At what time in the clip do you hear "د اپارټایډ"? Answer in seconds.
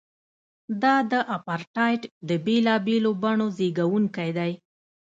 1.11-2.01